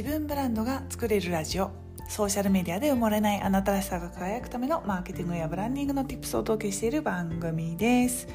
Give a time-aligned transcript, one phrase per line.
[0.00, 1.72] 自分ブランドが作れるラジオ。
[2.08, 8.26] ソーシャルメディアで埋もれないあなたらしさが輝くためのマーケティングやブランディングの tips をお届けしている番組です。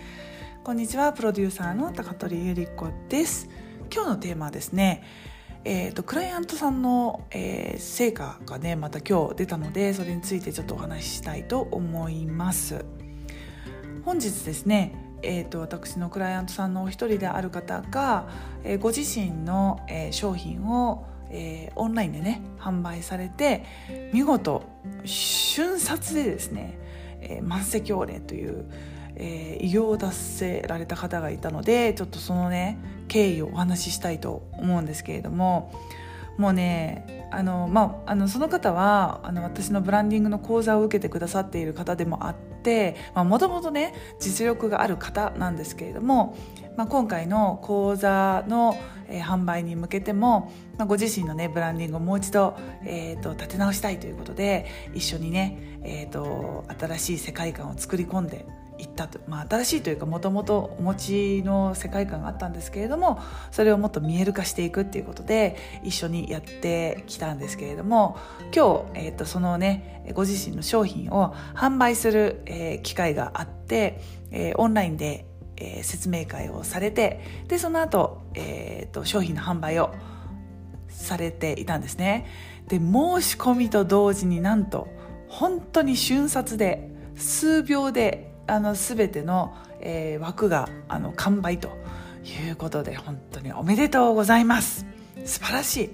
[0.63, 3.49] こんにちはプロデューサーの高取ゆり子です。
[3.92, 5.01] 今日のテーマはですね
[5.63, 12.86] えーと、クライアントさんの、えー、成果がねまた今日出たのでそれについてちょっとお話ししたいと思います。
[14.04, 18.30] 本日ですねえーと、私のクライアントさんのお一人である方が、
[18.63, 23.66] えー、ご自身の、えー、商品を、えー、オンラインでね販売されて
[24.13, 24.63] 見事
[25.03, 26.80] 瞬殺でですね、
[27.20, 28.66] え満席オレという、
[29.16, 32.77] え偉業を達成られた方がいたのでちょっとそのね
[33.08, 35.71] 経緯をお話ししたいと思うんですけれども
[36.38, 42.55] もうねあの、まあ、あのその方はあの私のブランディングの講座を受けてくださっている方でもあって
[43.15, 46.37] もともとね実力がある方なんですけれども、
[46.77, 58.45] まあ、今回の講座の、えー、販売に向けても、まあ、ご自身のねブランディングをもう一度、えーと、立て直したいということで一緒にね、えーと新しい世界観を作り込んで
[58.86, 63.19] 行ったと、まあ、新しいというかもともとお持ちの世界観があったんですけれども
[63.52, 68.17] それをもっと見える化していくっていうことで一緒にやってきたんですけれども
[68.56, 75.25] 今日、えー、とそのねご自身の商品を販売する、えー、機会があって、えー、オンラインで、
[75.58, 79.94] えー、説明会をされてでその後、えー、と商品の販売を
[80.89, 82.25] されていたんですね。
[82.67, 84.88] で申し込みと同時になんと
[85.28, 91.69] 本当に瞬殺で数秒であの全ての、えー、枠があの完売と
[92.23, 94.85] いうことで本当におめでとうございます。
[95.25, 95.91] 素晴らしい。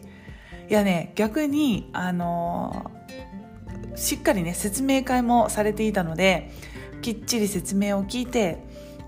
[0.69, 6.51] いやね逆にあのー、しっかりね説明会もされていたので
[7.01, 8.57] きっちり説明を聞いて、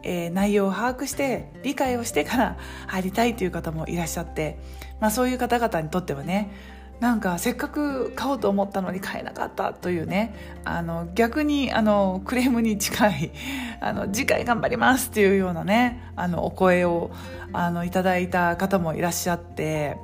[0.03, 4.59] えー、内容を把握して理解をしてから入りたいという方もいらっしゃって、
[4.99, 6.51] まあ、そういう方々にとってはね
[6.99, 10.33] なんかせっかく買おうと思ったのに買えなかったというね
[10.63, 13.31] あの逆にあのクレームに近い
[13.81, 17.11] あの次回頑張りますっていうようなねあのお声を
[17.51, 19.97] あのいただいた方もいらっしゃって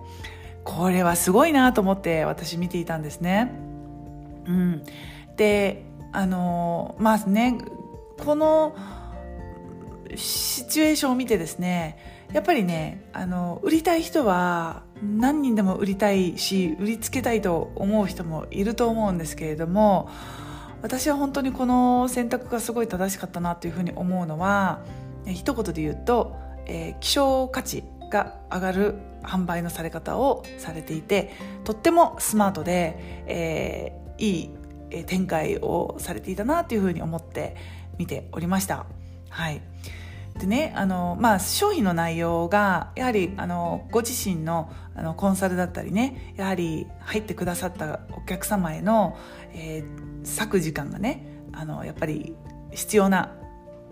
[0.63, 3.51] これはすごいなと思って私見ていたんですね。
[4.45, 4.83] うん、
[5.37, 7.57] であのまあね
[8.23, 8.75] この
[10.15, 20.09] シチュエーションを見てですねやっぱりねあの売りたい人は何人でも売りたいし売りつけたいと思う人もいると思うんですけれども
[20.81, 24.81] 私は本当にこの選択がすごい正しかったなというふうに思うのは
[25.25, 31.31] 一言で言うと、えー、希少価値が上がる販売のされ方をされていて
[31.63, 32.95] とってもスマートで、
[33.27, 34.39] えー、い
[34.99, 37.55] い展開をされていたなというふうに思って
[37.97, 38.85] 見ておりました。
[39.29, 39.61] はい。
[40.39, 49.17] でねあの、まあ、商品の内容がやはりあのご自身のあのコンサルだったりねやはり入ってくださったお客様への、
[49.53, 52.35] えー、割く時間がねあのやっぱり
[52.71, 53.33] 必要な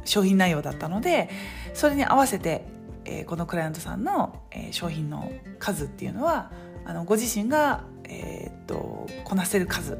[0.04, 1.30] 商品内容だったので
[1.74, 2.66] それに合わせて、
[3.06, 6.52] えー、このクライアントさんの、えー、商品の数っていうのは
[6.86, 9.98] あのご自身が、えー、っとこなせる数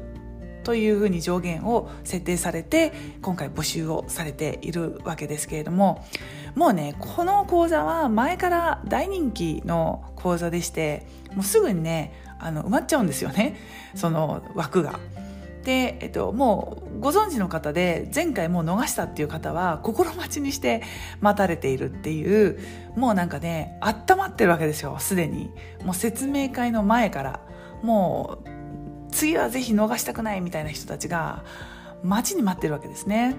[0.68, 2.92] というふうに上限を設定されて
[3.22, 6.04] 今回募集をされているわけですけれども
[6.56, 13.56] もうねこの講座は前から大人気の講座でしてもうすぐにねあの埋まっちゃうんですよね
[13.94, 15.00] その枠が。
[15.64, 20.82] で、えっと、もうご存知の方で前回もう逃したっていう方は心待ちにして
[21.20, 22.58] 待たれているっていう
[22.94, 25.50] もうなんかね温まってるわけですよすでに
[25.82, 27.40] もう説明会の前から
[27.82, 28.57] もう
[29.18, 31.44] 次はぜひ逃したくないみたいな人たちが
[32.04, 33.34] 待ちに待ってるわけですね。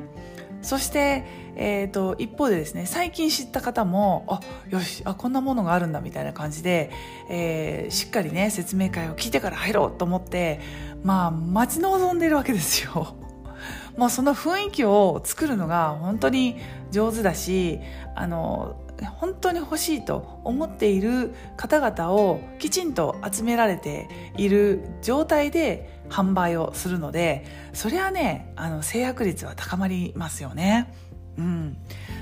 [0.61, 1.23] そして、
[1.55, 6.91] えーと、一方でですね最近知った方もあよしあこんなものがあるんだみたいな感じで、
[7.29, 10.59] えー、しっかりね説明会を聞いてから入ろうと思って
[11.01, 13.15] まあ待ち望んでるわけですよ。
[13.95, 16.57] もうその雰囲気を作るのが本当に
[16.91, 17.79] 上手だし
[18.15, 30.93] あの本当に欲しいと思っている方々をきちんと集められている状態で販売をするのでそれはねあの制約率は高まりますよね。
[31.37, 31.77] うん、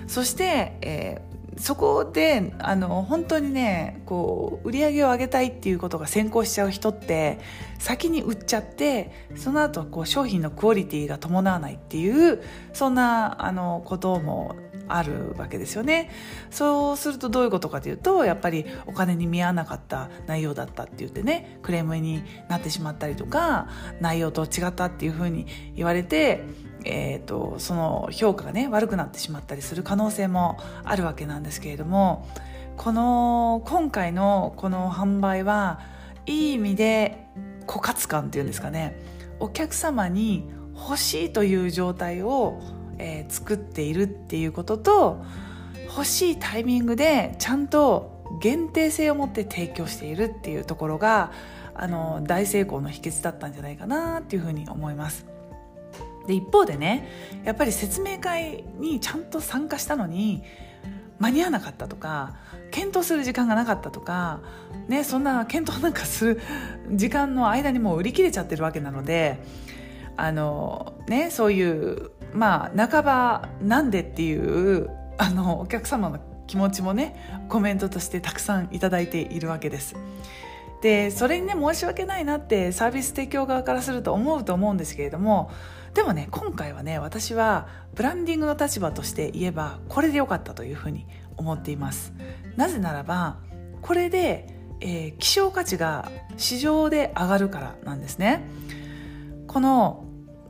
[0.06, 7.39] そして、えー、そこであの本当にねこう売り上げを上げたいっていうことが先行しちゃう人って
[7.79, 12.44] 先に売っちゃってその後こう商品のクオリティが伴わないっていう
[12.74, 14.56] そんなあのことも
[14.88, 16.10] あるわけですよね。
[16.50, 23.68] そうするとどういうことかというとやっぱりお金に見合わなかった内容だったって言ってねクレームになってしまったりとか
[24.00, 26.44] 内容と違ったっていうふうに言われて
[26.89, 32.30] えーと、その評価がね悪くなってしまったりする可能性もあるわけなんですけれども
[32.78, 35.81] この今回のこの販売は
[36.28, 37.28] いい意味で
[37.66, 38.95] 枯渇感っていうんですかね。
[39.39, 42.62] お客様に欲しいという状態を、
[42.99, 45.23] えー、作っているっていうことと
[45.88, 51.31] 欲しいタイミングでちゃんと限定性を持って提供しているっていうところが
[51.73, 55.25] あの大成功の秘訣だったんじゃないかなっていうふうに思います。
[56.27, 57.07] で一方でね
[57.45, 60.43] やっぱり説明会にちゃんと参加したのに
[61.19, 62.35] 間に合わなかったとか
[62.69, 64.41] 検討する時間がなかったとか、
[64.88, 66.41] ね、そんな検討なんかする
[66.91, 69.39] 時間の間にもう売り切れちゃってるわけなので
[70.17, 79.95] あの、ね、そういうまあ半ばなんでっていうあのお客様の気持ちもねコメントとしてたくさんいただいているわけです。
[80.81, 85.50] でそれにね申し訳ないなってサービス提供側からすると思うと思うんですけれども
[85.95, 92.13] でもね今回はね私はブランディングの立場として言えばこれでよかったというふうに思っています
[92.57, 93.39] なぜならば
[93.81, 98.48] これで、えー、希少価値が市場で上がるからなんですね
[99.48, 100.04] この、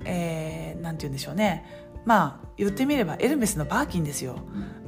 [0.07, 1.65] えー、て言うんでしょうね。
[2.05, 4.39] まあ言ってみればエルメスのバーキンですよ。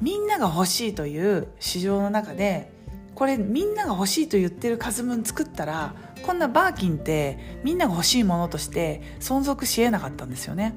[0.01, 2.71] みんなが欲しいという市場の中で
[3.13, 5.93] これみんなが欲しいと言ってる数分作ったら
[6.25, 10.75] こんなバーキンってみんなが欲しいものとして存続しえなかったんですよね。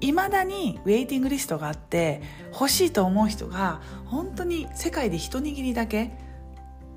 [0.00, 6.12] いまだにウェイティングリストがあって欲しいと思う人が本当に世界で一握りだけ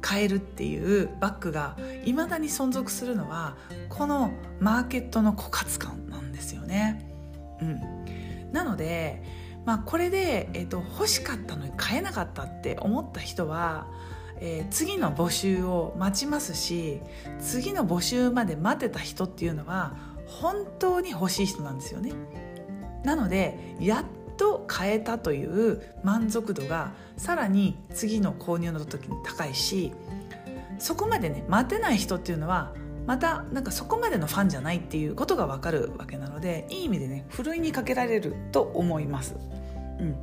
[0.01, 3.55] 買えるっていうバッグがいまだに存続するのは
[3.89, 6.10] このマーケットの枯渇感。
[6.31, 7.05] なんですよね。
[7.61, 9.21] うん、なので、
[9.65, 13.87] まあ、これで、えーと欲しかったのに買えなかったって思った人は
[14.43, 16.99] えー、次の募集を待ちますし
[17.39, 19.95] 次の募集まで待ってた人っていうのは
[20.25, 22.13] 本当に欲しい人なんですよね。
[23.03, 24.05] なのでやっ
[24.37, 29.93] と買えたという満足度がさらに次の購入の時に高いし
[30.79, 32.73] そこまでね待てない人っていうのは
[33.05, 39.35] またなんかそこまでのファンじゃないっていうことが分かるわけなのでいい意味でねふるいにかけられると思います。
[39.99, 40.15] うん、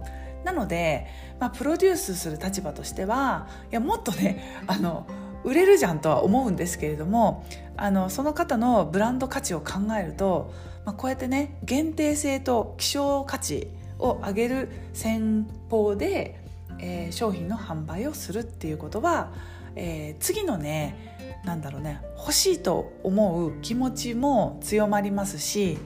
[0.44, 1.06] なので、
[1.38, 5.06] まあ、プロデュースする立場としてはいやもっとねあの
[5.44, 7.44] 売れるじゃんとは思うんですけれども
[7.76, 10.52] あのその方のブランド価値を考えると、
[10.84, 16.40] まあ、こうやってね限定性と希少価値を上げる戦法で、
[16.80, 19.32] えー、商品の販売をするっていうことは、
[19.76, 25.78] えー、次のねなんだろうね欲しいと思う気持ちも強まりますし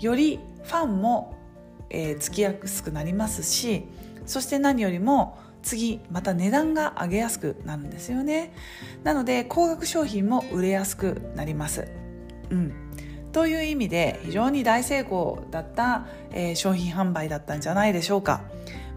[0.00, 1.36] よりファンも、
[1.90, 3.84] えー、つきやすくなりますし
[4.26, 8.52] そして何よりも次また値段が上げやすくなるんですよね。
[9.04, 11.88] なので高額商品も売れやすくなります。
[12.50, 12.72] うん。
[13.32, 18.42] という意味で非常に大成功だった、えー、商品販売だったんじゃないでしょうか。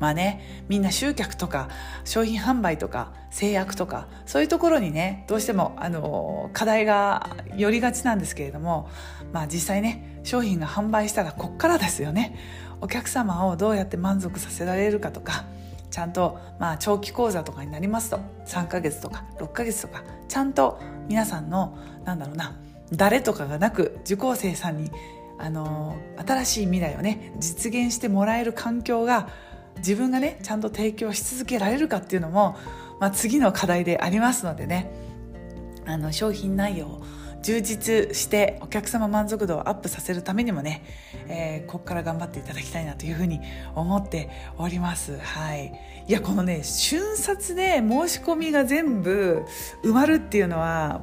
[0.03, 1.69] まあねみんな集客とか
[2.03, 8.89] 商品販売とか制約とかそういうところにねどうしてもあの課題が寄りがちなんですけれども
[9.31, 12.37] まあ実際ね商品が販売したらこっからですよね。
[12.81, 15.45] お客様をどうやって満足させられるかとか
[15.89, 22.59] ちゃんと、まあ、長期講座とかになりますと3ヶ月とか6ヶ月とかちゃんと皆さんのなんだろうな
[22.91, 24.91] 誰とかがなく受講生さんに
[25.39, 25.95] あの
[26.25, 29.29] 新しい未来をね実現してもらえる環境が
[29.77, 32.57] 自分がねちゃんと提供し続けられるかっていうのも、
[32.99, 34.91] まあ、次の課題でありますのでね
[35.85, 37.03] あの商品内容を
[37.43, 40.81] 充実してお客様満足度をアップさせるためにもね、
[41.27, 43.41] えー、ここから頑張っていただきたいなというふうに
[43.75, 45.17] 思っております。
[45.17, 45.73] はい。
[46.07, 49.43] いや、このね、瞬殺で申し込みが全部
[49.83, 51.01] 埋まるっていうのは、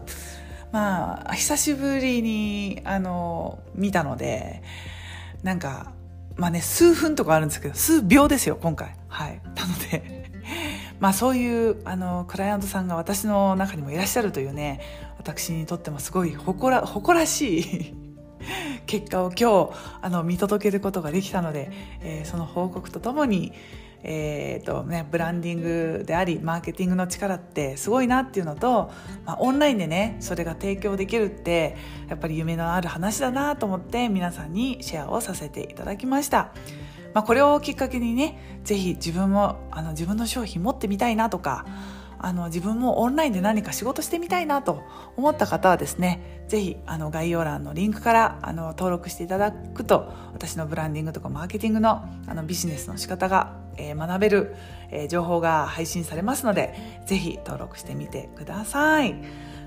[0.72, 4.62] まあ、久しぶりに、あの、見たので、
[5.42, 5.92] なんか、
[6.40, 8.96] まあね、数分とかあるんですけど、数秒ですよ、今回。
[9.08, 9.42] はい。
[9.54, 10.32] なので、
[10.98, 14.80] まあそういうあのクライアントさんが私の中にもいらっしゃるというね
[15.18, 17.94] 私にとってもすごい誇ら誇らしい
[18.86, 19.70] 結果を今日
[20.02, 21.70] あの見届けることができたので、
[22.00, 23.52] えー、その報告とともに、
[24.02, 28.90] えーとね、ブランディングでありマーケティングの力ってすごいなっていうのと、
[29.26, 31.76] まあ、オンラインでねそれが提供できるって
[32.08, 36.52] やっぱり夢のある話だなと思って皆さんにシェアをさせていただきました。
[37.12, 41.66] まあ、これをきっかけにね是非自分もあの自分の商品持ってみたいなとか
[42.22, 44.82] あの自分もオンラインで何か仕事してみたいなと
[45.16, 54.54] 思った方はですねぜひあの概要欄のリンクからあの登録していただくと私のブランディングとかマーケティングのあのビジネスの仕方が、えー、学べる、
[54.90, 56.74] えー、情報が配信されますので
[57.06, 59.14] ぜひ登録してみてください。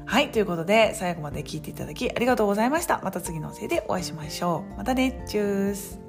[0.06, 0.32] はい。
[0.32, 3.00] ということで、最後まで聞いていただきありがとうございました。
[3.04, 4.78] また次のせいでお会いしましょう。
[4.78, 5.24] またね。
[5.28, 6.03] チュース。